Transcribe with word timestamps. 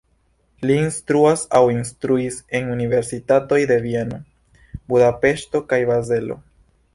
Li 0.69 0.75
instruas 0.83 1.43
aŭ 1.59 1.61
instruis 1.73 2.37
en 2.61 2.71
universitatoj 2.77 3.59
de 3.73 3.77
Vieno, 3.85 4.19
Budapeŝto 4.95 5.63
kaj 5.73 5.81
Bazelo. 5.93 6.41